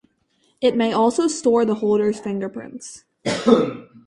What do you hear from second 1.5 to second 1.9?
the